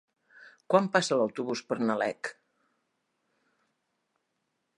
Quan 0.73 0.87
passa 0.95 1.19
l'autobús 1.19 1.61
per 1.73 1.77
Nalec? 1.83 2.33